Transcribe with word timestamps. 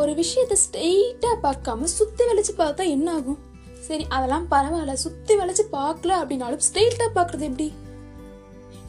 ஒரு 0.00 0.12
விஷயத்த 0.12 0.54
ஸ்ட்ரெயிட்டாக 0.64 1.36
பார்க்காம 1.44 1.86
சுற்றி 1.98 2.24
வளைச்சு 2.24 2.52
பார்த்தா 2.58 2.84
என்ன 2.96 3.08
ஆகும் 3.12 3.38
சரி 3.86 4.04
அதெல்லாம் 4.16 4.46
பரவாயில்ல. 4.50 4.92
சுற்றி 5.04 5.34
வளைச்சு 5.36 5.64
பார்க்கல 5.72 6.12
அப்படின்னாலும் 6.20 6.64
ஸ்ட்ரெயிட்டாக 6.66 7.10
பார்க்குறது 7.14 7.44
எப்படி? 7.50 7.66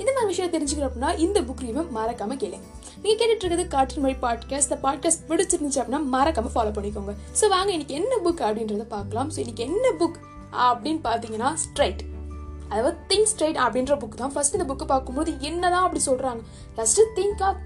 இந்த 0.02 0.12
மாதிரி 0.16 0.30
விஷயம் 0.32 0.54
தெரிஞ்சுக்கணும் 0.56 0.90
அப்படின்னா 0.90 1.12
இந்த 1.26 1.42
புக் 1.42 1.64
ரிவ்யூ 1.64 1.86
மறக்காம 1.98 2.38
கேளுங்க 2.44 2.68
நீங்க 3.04 3.16
கேட்டுட்டு 3.20 3.44
இருக்கிறது 3.44 3.66
காற்றின் 3.68 4.04
மொழி 4.04 4.16
பாட்காஸ்ட் 4.26 4.70
இந்த 4.70 4.80
பாட்காஸ்ட் 4.86 5.26
பிடிச்சிருந்துச்சு 5.30 5.82
அப்படின்னா 5.82 6.02
மறக்காம 6.16 6.52
ஃபாலோ 6.56 6.74
பண்ணிக்கோங்க. 6.78 7.16
ஸோ 7.40 7.48
வாங்க 7.56 7.72
இன்னைக்கு 7.76 7.96
என்ன 7.96 8.14
புக் 8.26 8.44
அப்படின்றத 8.48 8.86
பார்க்கலாம். 8.96 9.32
ஸோ 9.36 9.38
இன்னைக்கு 9.38 9.64
என்ன 9.70 9.92
புக் 10.00 10.20
அப்படின்னு 10.68 11.02
பார்த்தீங்கன்னா 11.10 11.52
ஸ்ட்ரைட் 11.66 12.04
அதாவது 12.70 12.98
திங்க் 13.12 13.30
ஸ்ட்ரைட் 13.32 13.60
அப்படின்ற 13.66 13.94
புக் 14.02 14.20
தான். 14.22 14.34
ஃபர்ஸ்ட் 14.34 14.56
இந்த 14.58 14.74
புக்கு 14.74 14.86
பார்க்கும்போது 14.86 15.32
என்னதான் 15.40 15.86
அப்படி 15.88 16.02
சொல்றாங்க? 16.06 16.42
ஃபர்ஸ்ட் 16.76 17.02
ஆஃப் 17.50 17.60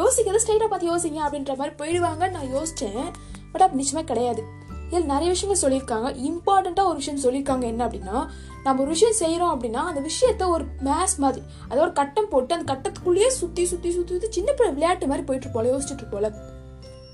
யோசிக்கிறது 0.00 0.42
ஸ்ட்ரைட்டாக 0.44 0.70
பார்த்து 0.72 0.90
யோசிங்க 0.92 1.20
அப்படின்ற 1.26 1.54
மாதிரி 1.60 1.74
போயிடுவாங்க 1.82 2.30
நான் 2.36 2.50
யோசித்தேன் 2.56 3.04
பட் 3.52 3.64
அப்படி 3.64 3.80
நிச்சயமாக 3.80 4.08
கிடையாது. 4.10 4.42
இதில் 4.88 5.10
நிறைய 5.12 5.28
விஷயங்கள் 5.34 5.62
சொல்லியிருக்காங்க. 5.64 6.08
இம்பார்ட்டண்ட்டாக 6.28 6.90
ஒரு 6.90 6.98
விஷயம் 7.00 7.20
சொல்லியிருக்காங்க. 7.24 7.64
என்ன 7.72 7.82
அப்படின்னா 7.86 8.16
நம்ம 8.64 8.80
ஒரு 8.82 8.90
விஷயம் 8.94 9.16
செய்கிறோம் 9.20 9.52
அப்படின்னா 9.54 9.82
அந்த 9.90 10.00
விஷயத்த 10.08 10.48
ஒரு 10.54 10.64
மேஸ் 10.88 11.14
மாதிரி 11.24 11.42
அதை 11.68 11.78
ஒரு 11.84 11.92
கட்டம் 12.00 12.28
போட்டு 12.32 12.54
அந்த 12.56 12.66
கட்டத்துக்குள்ளேயே 12.72 13.30
சுற்றி 13.38 13.62
சுற்றி 13.70 13.90
சுற்றி 13.96 14.12
சுற்றி 14.14 14.30
சின்ன 14.38 14.50
பிள்ளை 14.58 14.72
விளையாட்டு 14.76 15.08
மாதிரி 15.12 15.26
போயிட்டு 15.28 15.54
போல 15.54 15.70
யோசிச்சுட்டு 15.74 16.08
போல 16.12 16.32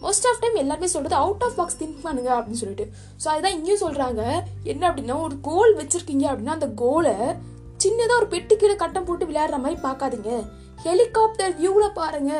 மோஸ்ட் 0.02 0.27
ஆஃப் 0.30 0.41
டைம் 0.43 0.59
எல்லாருமே 0.62 0.88
சொல்றது 0.95 1.16
அவுட் 1.23 1.45
ஆஃப் 1.46 1.57
பாக்ஸ் 1.60 1.79
திங்க் 1.79 2.02
பண்ணுங்க 2.07 2.30
அப்படின்னு 2.38 2.60
சொல்லிட்டு. 2.62 2.85
ஸோ 3.23 3.27
அதுதான் 3.33 3.57
இங்கேயும் 3.59 3.83
சொல்றாங்க. 3.87 4.23
என்ன 4.73 4.83
அப்படின்னா 4.91 5.16
ஒரு 5.29 5.37
கோல் 5.49 5.73
வச்சிருக்கீங்க 5.80 6.27
அப்படின்னா 6.30 6.57
அந்த 6.59 6.69
கோலை 6.83 7.16
சின்னதாக 7.85 8.21
ஒரு 8.21 8.29
பெட்டி 8.35 8.55
கீழே 8.57 8.77
கட்டம் 8.83 9.07
போட்டு 9.09 9.29
விளையாடுற 9.30 9.59
மாதிரி 9.65 9.79
பார்க்காதீங்க. 9.88 10.30
ஹெலிகாப்டர் 10.84 11.55
வியூவில் 11.60 11.96
பாருங்க. 12.00 12.32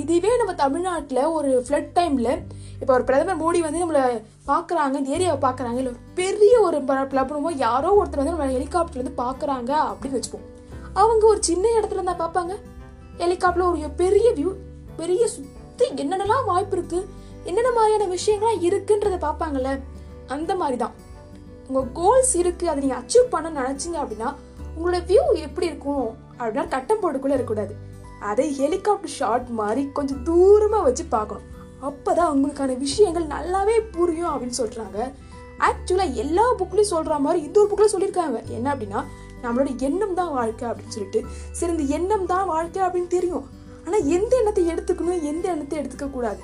இதுவே 0.00 0.32
நம்ம 0.40 0.52
தமிழ்நாட்டில் 0.62 1.22
ஒரு 1.36 1.50
ஃப்ளட் 1.66 1.92
டைமில் 1.98 2.32
இப்போ 2.80 2.92
ஒரு 2.94 3.04
பிரதமர் 3.08 3.40
மோடி 3.42 3.60
வந்து 3.66 3.82
நம்மளை 3.82 4.04
பார்க்குறாங்க 4.50 4.94
இந்த 5.00 5.10
ஏரியாவை 5.16 5.38
பார்க்குறாங்க 5.44 5.78
இல்லை 5.82 5.92
பெரிய 6.20 6.54
ஒரு 6.66 6.78
பிளபனமோ 7.12 7.52
யாரோ 7.66 7.90
ஒருத்தர் 7.98 8.22
வந்து 8.22 8.34
நம்ம 8.34 8.48
ஹெலிகாப்டர்லேருந்து 8.56 9.14
பார்க்குறாங்க 9.24 9.72
அப்படின்னு 9.90 10.18
வச்சுப்போம். 10.18 10.46
அவங்க 11.02 11.24
ஒரு 11.32 11.40
சின்ன 11.42 11.64
இடத்துல 11.78 12.00
இருந்தால் 12.00 12.22
பார்ப்பாங்க 12.24 12.54
ஹெலிகாப்டரில் 13.22 13.70
ஒரு 13.70 13.90
பெரிய 14.02 14.28
வியூ 14.38 14.50
பெரிய 15.00 15.22
சுற்றி 15.36 15.86
என்னென்னலாம் 16.02 16.48
வாய்ப்பு 16.50 16.76
இருக்குது 16.76 17.08
என்னென்ன 17.50 17.70
மாதிரியான 17.78 18.08
விஷயங்கள்லாம் 18.14 18.62
இருக்குன்றத 18.68 19.16
பார்ப்பாங்கல்ல 19.26 19.72
அந்த 20.34 20.52
மாதிரி 20.60 20.76
தான் 20.76 20.94
உங்கள் 21.68 21.90
கோல்ஸ் 21.98 22.32
இருக்குது 22.42 22.70
அதை 22.70 22.80
நீங்கள் 22.84 23.00
அச்சீவ் 23.02 23.32
பண்ண 23.34 23.48
நினச்சிங்க 23.60 23.98
அப்படின்னா 24.02 24.30
உங்களோட 24.76 24.98
வியூ 25.10 25.24
எப்படி 25.46 25.66
இருக்கும்? 25.66 26.06
அப்படின்னா 26.38 26.64
கட்டம் 26.74 27.02
போட்டுக்குள்ள 27.02 27.36
இருக்கக்கூடாது. 27.36 27.74
அதை 28.30 28.46
ஹெலிகாப்டர் 28.60 29.14
ஷாட் 29.18 29.48
மாதிரி 29.60 29.82
கொஞ்சம் 29.98 30.22
தூரமாக 30.28 30.86
வச்சு 30.88 31.04
பார்க்கணும். 31.16 31.46
அப்போ 31.88 32.10
தான் 32.18 32.30
அவங்களுக்கான 32.30 32.76
விஷயங்கள் 32.84 33.26
நல்லாவே 33.34 33.76
புரியும் 33.96 34.30
அப்படின்னு 34.32 34.60
சொல்கிறாங்க 34.62 34.98
ஆக்சுவலாக 35.68 36.18
எல்லா 36.22 36.46
புக்லயும் 36.60 36.92
சொல்கிற 36.94 37.14
மாதிரி 37.26 37.38
இந்த 37.46 37.56
ஒரு 37.60 37.68
புக்கில் 37.70 37.92
சொல்லியிருக்காங்க. 37.92 38.38
என்ன 38.56 38.66
அப்படின்னா 38.72 39.00
நம்மளோட 39.44 39.70
எண்ணம் 39.86 40.16
தான் 40.18 40.32
வாழ்க்கை 40.38 40.64
அப்படின்னு 40.70 40.94
சொல்லிட்டு. 40.96 41.20
சரி 41.58 41.72
இந்த 41.74 41.86
எண்ணம் 41.96 42.26
தான் 42.32 42.46
வாழ்க்கை 42.52 42.80
அப்படின்னு 42.86 43.10
தெரியும். 43.16 43.44
ஆனால் 43.86 44.06
எந்த 44.16 44.32
எண்ணத்தை 44.40 44.64
எடுத்துக்கணும் 44.72 45.24
எந்த 45.30 45.44
எண்ணத்தை 45.54 45.76
எடுத்துக்கக்கூடாது 45.80 46.42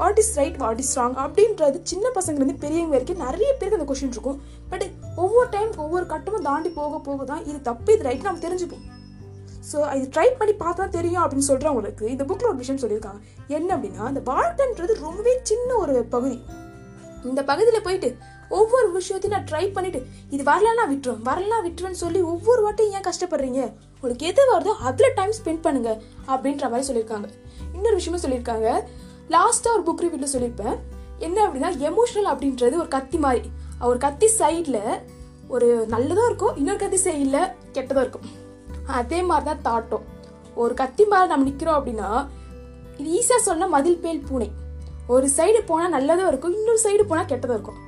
what 0.00 0.20
is 0.22 0.32
right 0.38 0.58
what 0.62 0.80
is 0.82 0.94
wrong 0.98 1.16
அப்படின்றது 1.24 1.78
சின்ன 1.90 2.06
பசங்கலேருந்து 2.16 2.62
பெரியவங்க 2.64 2.94
வரைக்கும் 2.96 3.22
நிறைய 3.26 3.48
பேருக்கு 3.58 3.78
அந்த 3.78 3.88
கொஸ்டின் 3.90 4.14
இருக்கும். 4.16 4.38
பட் 4.70 4.84
ஒவ்வொரு 5.22 5.48
டைம் 5.54 5.70
ஒவ்வொரு 5.84 6.06
கட்டமும் 6.12 6.46
தாண்டி 6.48 6.70
போக 6.80 7.00
போக 7.08 7.24
தான் 7.30 7.42
இது 7.50 7.58
தப்பு 7.70 7.90
இது 7.96 8.06
ரைட் 8.08 8.26
நம்ம 8.28 8.42
தெரிஞ்சுப்போம். 8.46 8.84
ஸோ 9.70 9.78
இது 9.98 10.06
ட்ரை 10.14 10.28
பண்ணி 10.38 10.54
பார்த்தா 10.62 10.84
தெரியும் 10.96 11.22
அப்படின்னு 11.24 11.48
சொல்கிறவங்களுக்கு 11.50 12.04
இந்த 12.14 12.24
புக்கில் 12.28 12.50
ஒரு 12.50 12.60
விஷயம் 12.62 12.82
சொல்லியிருக்காங்க. 12.82 13.20
என்ன 13.56 13.68
அப்படின்னா 13.76 14.08
இந்த 14.12 14.22
வாழ்க்கைன்றது 14.32 14.94
ரொம்பவே 15.06 15.34
சின்ன 15.50 15.70
ஒரு 15.82 15.94
பகுதி. 16.14 16.38
இந்த 17.30 17.40
பகுதியில் 17.50 17.84
போயிட்டு 17.86 18.08
ஒவ்வொரு 18.58 18.88
விஷயத்தையும் 18.96 19.34
நான் 19.34 19.46
ட்ரை 19.50 19.64
பண்ணிட்டு 19.76 20.00
இது 20.34 20.42
வரலன்னா 20.50 20.84
விட்டுரும் 20.92 21.22
வரலனா 21.28 21.58
விட்டுருவேன்னு 21.66 22.02
சொல்லி 22.04 22.20
ஒவ்வொரு 22.32 22.60
வாட்டையும் 22.64 22.96
ஏன் 22.98 23.06
கஷ்டப்படுறீங்க? 23.08 23.60
உங்களுக்கு 23.94 24.26
எது 24.30 24.42
வருதோ 24.52 24.72
அதில் 24.88 25.16
டைம் 25.18 25.34
ஸ்பெண்ட் 25.38 25.64
பண்ணுங்க 25.66 25.90
அப்படின்ற 26.32 26.64
மாதிரி 26.72 26.88
சொல்லியிருக்காங்க. 26.90 27.28
இன்னொரு 27.76 27.96
விஷயமும் 28.00 28.24
சொல்லியிருக்காங்க. 28.24 28.68
லாஸ்ட்டாக 29.36 29.76
ஒரு 29.76 29.84
புக் 29.88 30.04
ரிவ்யூவில் 30.04 30.34
சொல்லியிருப்பேன். 30.34 30.76
என்ன 31.26 31.38
அப்படின்னா 31.46 31.72
எமோஷனல் 31.90 32.30
அப்படின்றது 32.32 32.74
ஒரு 32.84 32.90
கத்தி 32.96 33.20
மாதிரி. 33.26 33.50
ஒரு 33.90 33.98
கத்தி 34.06 34.30
சைடில் 34.40 34.82
ஒரு 35.54 35.68
நல்லதும் 35.94 36.28
இருக்கும் 36.30 36.56
இன்னொரு 36.60 36.80
கத்தி 36.84 37.00
சைடில் 37.06 37.42
கெட்டதும் 37.76 38.04
இருக்கும். 38.06 38.26
அதே 38.98 39.20
மாதிரி 39.28 39.46
தான் 39.50 39.62
தாட்டும். 39.68 40.04
ஒரு 40.62 40.72
கத்தி 40.80 41.04
மேலே 41.12 41.26
நம்ம 41.30 41.46
நிற்கிறோம் 41.50 41.78
அப்படின்னா 41.78 42.10
இது 43.00 43.08
ஈஸியாக 43.18 43.42
சொன்னால் 43.48 43.72
மதில் 43.76 44.02
பேல் 44.02 44.26
பூனை. 44.28 44.48
ஒரு 45.14 45.26
சைடு 45.36 45.60
போனால் 45.70 45.94
நல்லதும் 45.96 46.28
இருக்கும் 46.30 46.54
இன்னொரு 46.58 46.80
சைடு 46.84 47.04
போனால் 47.10 47.30
கெட்டதும் 47.30 47.56
இருக்கும். 47.58 47.80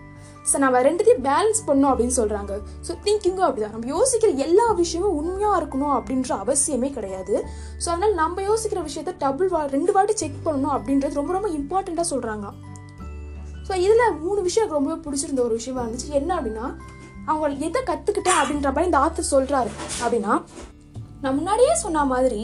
ஸோ 0.50 0.56
நம்ம 0.62 0.80
ரெண்டுத்தையும் 0.86 1.22
பேலன்ஸ் 1.26 1.60
பண்ணோம் 1.68 1.90
அப்படின்னு 1.92 2.16
சொல்கிறாங்க 2.18 2.52
ஸோ 2.86 2.92
திங்கிங்கும் 3.04 3.46
அப்படிதான். 3.46 3.74
நம்ம 3.76 3.88
யோசிக்கிற 3.96 4.30
எல்லா 4.46 4.66
விஷயமும் 4.80 5.16
உண்மையாக 5.20 5.60
இருக்கணும் 5.60 5.94
அப்படின்ற 5.98 6.32
அவசியமே 6.44 6.90
கிடையாது. 6.96 7.34
ஸோ 7.82 7.86
அதனால் 7.92 8.18
நம்ம 8.22 8.42
யோசிக்கிற 8.50 8.82
விஷயத்த 8.88 9.14
டபுள் 9.24 9.50
வா 9.54 9.60
ரெண்டு 9.76 9.94
வாட்டி 9.96 10.16
செக் 10.22 10.44
பண்ணணும் 10.46 10.74
அப்படின்றது 10.76 11.20
ரொம்ப 11.20 11.32
ரொம்ப 11.36 11.50
இம்பார்ட்டண்ட்டாக 11.60 12.08
சொல்கிறாங்க 12.12 12.46
ஸோ 13.68 13.72
இதில் 13.84 14.18
மூணு 14.24 14.40
விஷயம் 14.48 14.64
எனக்கு 14.64 14.78
ரொம்பவே 14.78 14.98
பிடிச்சிருந்த 15.06 15.42
ஒரு 15.46 15.54
விஷயமா 15.60 15.82
இருந்துச்சு. 15.84 16.10
என்ன 16.20 16.30
அப்படின்னா 16.38 16.66
அவங்க 17.30 17.66
எதை 17.66 17.80
கற்றுக்கிட்டேன் 17.90 18.40
அப்படின்ற 18.40 18.70
மாதிரி 18.72 18.90
இந்த 18.90 19.00
ஆத்தர் 19.04 19.32
சொல்கிறாரு 19.34 19.70
அப்படின்னா 20.02 20.34
நான் 21.24 21.36
முன்னாடியே 21.40 21.74
சொன்ன 21.82 22.04
மாதிரி 22.12 22.40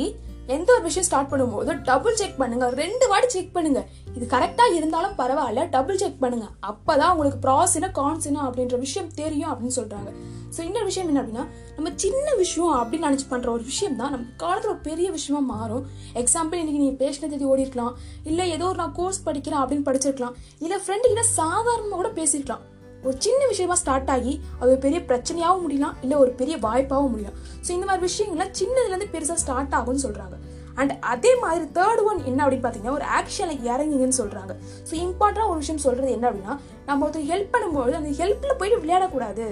எந்த 0.55 0.69
ஒரு 0.75 0.83
விஷயம் 0.87 1.07
ஸ்டார்ட் 1.07 1.31
பண்ணும்போது 1.31 1.73
டபுள் 1.89 2.17
செக் 2.21 2.39
பண்ணுங்க. 2.39 2.67
ரெண்டு 2.81 3.05
வாட்டி 3.11 3.29
செக் 3.35 3.53
பண்ணுங்க. 3.57 3.81
இது 4.17 4.25
கரெக்டா 4.33 4.65
இருந்தாலும் 4.77 5.15
பரவாயில்ல 5.19 5.65
டபுள் 5.75 6.01
செக் 6.03 6.17
பண்ணுங்க. 6.23 6.47
அப்பதான் 6.71 7.13
உங்களுக்கு 7.15 7.39
ப்ராஸ் 7.45 7.75
என்ன 7.79 7.91
கான்ஸ் 7.99 8.27
என்ன 8.31 8.41
அப்படின்ற 8.47 8.79
விஷயம் 8.87 9.11
தெரியும் 9.21 9.51
அப்படின்னு 9.53 9.77
சொல்றாங்க. 9.79 10.11
ஸோ 10.55 10.61
இன்னொரு 10.69 10.89
விஷயம் 10.91 11.11
என்ன 11.11 11.21
அப்படின்னா 11.23 11.45
நம்ம 11.77 11.93
சின்ன 12.05 12.35
விஷயம் 12.41 12.73
அப்படின்னு 12.81 13.09
நினச்சி 13.09 13.29
பண்ணுற 13.33 13.51
ஒரு 13.57 13.65
விஷயம் 13.71 13.99
தான் 14.01 14.13
நம்ம 14.15 14.27
காலத்தில் 14.43 14.73
ஒரு 14.75 14.83
பெரிய 14.89 15.11
விஷயமா 15.19 15.43
மாறும். 15.55 15.85
எக்ஸாம்பிள் 16.23 16.63
இன்னைக்கு 16.63 16.83
நீங்கள் 16.85 17.01
பேசின 17.05 17.31
தேதி 17.35 17.49
ஓடி 17.53 17.67
இருக்கலாம். 17.67 17.95
இல்லை 18.31 18.47
ஏதோ 18.57 18.67
ஒரு 18.73 18.81
நான் 18.83 18.97
கோர்ஸ் 19.01 19.25
படிக்கிறேன் 19.29 19.63
அப்படின்னு 19.63 19.89
படிச்சிருக்கலாம். 19.91 20.37
இல்லை 20.65 20.79
ஃப்ரெண்டு 20.87 21.07
கிட்ட 21.13 21.27
சாதாரணமாக 21.39 21.99
கூட 22.03 22.13
பேசியிருக்கலாம் 22.21 22.65
ஒரு 23.07 23.15
சின்ன 23.25 23.41
விஷயமா 23.53 23.77
ஸ்டார்ட் 23.83 24.11
ஆகி 24.15 24.35
அது 24.59 24.69
ஒரு 24.73 24.81
பெரிய 24.85 25.01
பிரச்சனையாகவும் 25.11 25.65
முடியலாம் 25.65 25.97
இல்லை 26.05 26.17
ஒரு 26.25 26.33
பெரிய 26.41 26.57
வாய்ப்பாகவும் 26.67 27.13
முடியலாம். 27.15 27.39
ஸோ 27.67 27.71
இந்த 27.77 27.87
மாதிரி 27.89 28.05
விஷயங்கள்லாம் 28.09 28.55
சின்னதுலேருந்து 28.61 29.11
பெருசாக 29.15 29.39
ஸ்டார்ட் 29.45 29.77
ஆகும்னு 29.79 30.05
சொல்கிறாங்க 30.07 30.37
அண்ட் 30.81 30.93
அதே 31.13 31.33
மாதிரி 31.45 31.65
தேர்ட் 31.79 32.03
ஒன் 32.11 32.21
என்ன 32.31 32.41
அப்படின்னு 32.45 32.65
பார்த்தீங்கன்னா 32.67 32.99
ஒரு 32.99 33.07
ஆக்ஷனில் 33.19 33.65
இறங்குங்கன்னு 33.71 34.21
சொல்கிறாங்க 34.21 34.53
ஸோ 34.89 34.95
இம்பார்ட்டண்டாக 35.07 35.53
ஒரு 35.53 35.59
விஷயம் 35.63 35.83
சொல்கிறது 35.87 36.15
என்ன 36.17 36.27
அப்படின்னா 36.31 36.55
நம்ம 36.89 37.05
ஒருத்தர் 37.07 37.29
ஹெல்ப் 37.33 37.53
பண்ணும்போது 37.57 37.99
அந்த 38.01 38.13
ஹெல்ப்பில் 38.21 38.59
போயிட்டு 38.61 38.83
விளையாடக்கூடாது. 38.85 39.47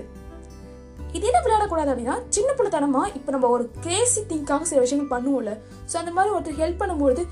இது 1.17 1.25
என்ன 1.29 1.39
விளையாடக்கூடாது 1.45 1.91
அப்படின்னா 1.93 2.17
சின்ன 2.37 2.51
பிள்ளைத்தனமா 2.57 3.03
இப்போ 3.19 3.31
நம்ம 3.35 3.49
ஒரு 3.57 3.65
கிரேசி 3.85 4.21
திங்காக 4.31 4.67
சில 4.71 4.81
விஷயங்கள் 4.85 5.13
பண்ணுவோம்ல. 5.15 5.53
ஸோ 5.91 5.95
அந்த 6.01 6.13
மாதிரி 6.17 6.35
ஒருத்தர் 6.37 6.59
ஹெல்ப் 6.63 6.81
பண்ணும்போது 6.83 7.23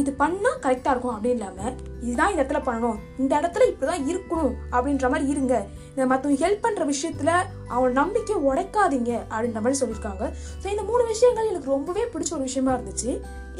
இது 0.00 0.10
பண்ணால் 0.20 0.58
கரெக்டாக 0.64 0.92
இருக்கும் 0.94 1.14
அப்படின்னு 1.16 1.38
இல்லாமல் 1.38 1.74
இதுதான் 2.06 2.30
இந்த 2.32 2.40
இடத்துல 2.42 2.60
பண்ணணும். 2.68 2.98
இந்த 3.22 3.32
இடத்துல 3.40 3.66
இப்படி 3.70 3.86
தான் 3.90 4.06
இருக்கணும் 4.12 4.54
அப்படின்ற 4.74 5.06
மாதிரி 5.12 5.26
இருங்க. 5.34 5.54
இந்த 5.92 6.06
மற்றவங்க 6.10 6.38
ஹெல்ப் 6.44 6.64
பண்ணுற 6.66 6.84
விஷயத்தில் 6.92 7.32
அவங்க 7.72 7.90
நம்பிக்கை 8.00 8.36
உடைக்காதீங்க 8.48 9.12
அப்படின்ற 9.32 9.60
மாதிரி 9.64 9.80
சொல்லியிருக்காங்க. 9.82 10.24
ஸோ 10.62 10.66
இந்த 10.74 10.84
மூணு 10.90 11.04
விஷயங்கள் 11.12 11.50
எனக்கு 11.52 11.74
ரொம்பவே 11.76 12.04
பிடிச்ச 12.14 12.32
ஒரு 12.38 12.46
விஷயமா 12.48 12.72
இருந்துச்சு. 12.76 13.10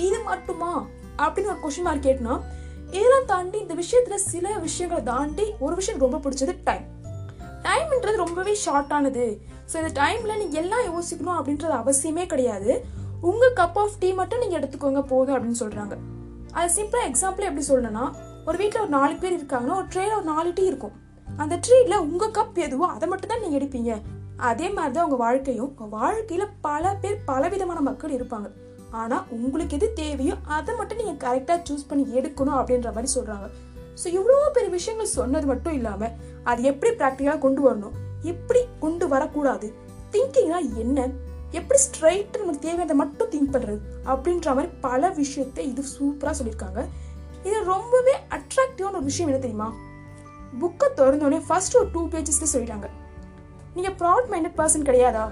இது 0.07 0.19
மட்டுமா? 0.31 0.73
அப்படின்னு 1.25 1.53
ஒரு 1.55 1.61
கொஷின் 1.65 1.87
மார்க் 1.89 2.07
கேட்டனா 2.09 2.35
இதெல்லாம் 2.97 3.29
தாண்டி 3.31 3.59
இந்த 3.65 3.75
விஷயத்துல 3.83 4.17
சில 4.33 4.49
விஷயங்களை 4.67 5.01
தாண்டி 5.13 5.47
ஒரு 5.67 5.75
விஷயம் 5.81 6.03
ரொம்ப 6.05 6.21
பிடிச்சது 6.25 6.55
டைம் 6.69 6.85
டைம்ன்றது 7.67 8.19
ரொம்பவே 8.25 8.53
ஷார்ட்டானது 8.65 9.25
ஸோ 9.71 9.77
இந்த 9.83 9.93
டைமில் 10.03 10.39
நீங்கள் 10.43 10.61
எல்லாம் 10.63 10.85
யோசிக்கணும் 10.91 11.39
அப்படின்றது 11.39 11.75
அவசியமே 11.83 12.27
கிடையாது. 12.33 12.73
உங்கள் 13.31 13.57
கப் 13.61 13.79
ஆஃப் 13.83 13.99
டீ 14.03 14.09
மட்டும் 14.21 14.43
நீங்கள் 14.43 14.61
எடுத்துக்கோங்க 14.61 15.03
போதும் 15.13 15.37
அப்படின்னு 15.37 15.63
சொல்கிறாங்க 15.63 15.97
அது 16.59 16.71
சிம்பிளாக 16.77 17.09
எக்ஸாம்பிள் 17.11 17.49
எப்படி 17.49 17.65
சொல்லணும்னா 17.71 18.05
ஒரு 18.49 18.57
வீட்டில் 18.61 18.83
ஒரு 18.85 18.93
நாலு 18.99 19.15
பேர் 19.23 19.37
இருக்காங்கன்னா 19.39 19.79
ஒரு 19.81 19.89
ட்ரேல 19.95 20.13
ஒரு 20.19 20.27
நாலு 20.35 20.51
டீ 20.59 20.65
இருக்கும். 20.73 20.95
அந்த 21.43 21.55
ட்ரீல 21.65 21.97
உங்கள் 22.11 22.35
கப் 22.37 22.59
எதுவோ 22.67 22.87
அதை 22.97 23.07
மட்டும் 23.13 23.33
தான் 23.33 23.43
நீங்கள் 23.45 23.59
எடுப்பீங்க. 23.61 23.93
அதே 24.51 24.67
மாதிரி 24.77 24.95
தான் 24.97 25.07
உங்கள் 25.07 25.23
வாழ்க்கையும். 25.25 25.69
உங்கள் 25.73 25.93
வாழ்க்கையில் 25.99 26.53
பல 26.67 26.95
பேர் 27.03 27.19
பலவிதமான 27.31 27.81
மக்கள் 27.89 28.15
இருப்பாங்க. 28.19 28.49
ஆனால் 29.01 29.25
உங்களுக்கு 29.35 29.77
எது 29.79 29.87
தேவையோ 30.01 30.35
அதை 30.57 30.73
மட்டும் 30.81 31.01
நீங்கள் 31.01 31.21
கரெக்டாக 31.25 31.59
சூஸ் 31.69 31.89
பண்ணி 31.91 32.05
எடுக்கணும் 32.19 32.59
அப்படின்ற 32.61 32.91
மாதிரி 32.97 33.11
சொல்கிறாங்க 33.17 33.47
ஸோ 34.01 34.07
இவ்வளோ 34.19 34.49
பெரிய 34.57 34.71
விஷயங்கள் 34.77 35.15
சொன்னது 35.19 35.47
மட்டும் 35.51 35.77
இல்லாமல் 35.79 36.15
அது 36.51 36.63
எப்படி 36.71 36.91
ப்ராக்டிக்கலாக 37.01 37.41
கொண்டு 37.45 37.61
வரணும்? 37.67 37.95
எப்படி 38.33 38.61
கொண்டு 38.85 39.05
வரக்கூடாது? 39.13 39.69
திங்கிங்னா 40.13 40.59
என்ன? 40.83 41.09
எப்படி 41.59 41.79
ஸ்ட்ரைட்டு 41.87 42.41
நமக்கு 42.43 42.63
தேவையானதை 42.67 42.95
மட்டும் 43.03 43.31
திங்க் 43.33 43.53
பண்ணுறது 43.55 43.81
அப்படின்ற 44.13 44.55
மாதிரி 44.57 44.71
பல 44.87 45.11
விஷயத்தை 45.21 45.65
இது 45.73 45.83
சூப்பராக 45.97 46.35
சொல்லியிருக்காங்க. 46.39 46.81
இது 47.49 47.59
ரொம்பவே 47.73 48.15
அட்ராக்டிவான 48.37 48.97
ஒரு 49.01 49.09
விஷயம் 49.11 49.29
என்ன 49.31 49.41
தெரியுமா? 49.45 49.69
புக்கை 50.61 50.89
திறந்தோடனே 50.99 51.41
ஃபர்ஸ்ட் 51.49 51.77
ஒரு 51.81 51.89
டூ 51.95 52.03
பேஜஸ்ல 52.13 52.47
சொல்லிட்டாங்க. 52.53 52.89
நீங்கள் 53.77 53.97
ப்ராட் 54.01 54.31
மைண்டட் 54.33 54.57
பர்சன் 54.61 54.87
கிடையாதா? 54.89 55.25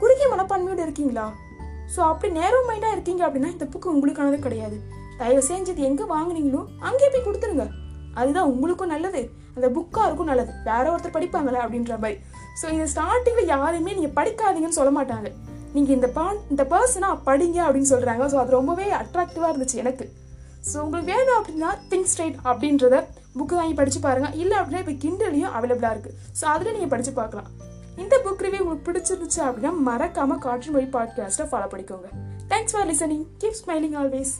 குறுகிய 0.00 0.28
மனப்பான்மையோடு 0.32 0.84
இருக்கீங்களா? 0.86 1.26
ஸோ 1.94 2.00
அப்படி 2.10 2.30
நேரோ 2.40 2.58
மைண்டாக 2.70 2.96
இருக்கீங்க 2.96 3.22
அப்படின்னா 3.26 3.50
இந்த 3.56 3.66
புக்கு 3.72 3.88
உங்களுக்கானது 3.94 4.38
கிடையாது. 4.46 4.76
தயவு 5.20 5.42
செஞ்சு 5.50 5.72
இது 5.74 5.82
எங்கே 5.90 6.04
வாங்குனீங்களோ 6.14 6.60
அங்கேயே 6.88 7.10
போய் 7.14 7.26
கொடுத்துருங்க. 7.26 7.66
அதுதான் 8.20 8.50
உங்களுக்கும் 8.52 8.92
நல்லது. 8.94 9.20
அந்த 9.56 9.68
புக்காக 9.76 10.06
இருக்கும் 10.08 10.30
நல்லது. 10.32 10.52
வேற 10.68 10.84
ஒருத்தர் 10.92 11.16
படிப்பாங்களே 11.16 11.60
அப்படின்ற 11.64 11.94
மாதிரி. 12.02 12.16
ஸோ 12.60 12.66
இந்த 12.74 12.86
ஸ்டார்டிங்கில் 12.92 13.50
யாருமே 13.54 13.94
நீங்கள் 13.98 14.16
படிக்காதீங்கன்னு 14.18 14.78
சொல்ல 14.80 14.92
மாட்டாங்க. 14.98 15.30
நீங்கள் 15.74 15.96
இந்த 15.98 16.08
பா 16.16 16.24
இந்த 16.52 16.62
பர்சனாக 16.72 17.16
படிங்க 17.28 17.58
அப்படின்னு 17.66 17.90
சொல்கிறாங்க 17.92 18.24
ஸோ 18.32 18.38
அது 18.42 18.56
ரொம்பவே 18.58 18.86
அட்ராக்டிவாக 19.00 19.50
இருந்துச்சு 19.52 19.80
எனக்கு. 19.82 20.06
ஸோ 20.70 20.76
உங்களுக்கு 20.84 21.10
வேணும் 21.12 21.38
அப்படின்னா 21.38 21.70
திங்க் 21.90 22.10
ஸ்ட்ரைட் 22.12 22.38
அப்படின்றத 22.50 22.96
புக்கு 23.38 23.54
வாங்கி 23.58 23.74
படித்து 23.80 24.00
பாருங்கள் 24.06 24.36
இல்லை 24.42 24.56
அப்படின்னா 24.60 24.82
இப்போ 24.84 24.96
கிண்டலையும் 25.04 25.54
அவைலபிளாக 25.58 25.94
இருக்குது 25.94 26.16
ஸோ 26.40 26.44
அதில் 26.54 26.74
நீங்கள் 26.76 26.92
படித்து 26.94 27.12
பார்க்கலாம். 27.20 27.50
இந்த 28.02 28.14
புக் 28.26 28.44
ரிவ்யூ 28.46 28.62
உங்களுக்கு 28.64 28.86
பிடிச்சிருந்துச்சு 28.88 29.40
அப்படின்னா 29.48 29.72
மறக்காமல் 29.88 30.42
காற்று 30.46 30.70
மொழி 30.76 30.88
பாட்காஸ்ட்டை 30.96 31.48
ஃபாலோ 31.52 31.68
பண்ணிக்கோங்க. 31.74 32.08
Thanks 32.52 32.74
for 32.74 32.88
listening 32.92 33.26
keep 33.42 33.60
smiling 33.62 33.98
always 34.02 34.34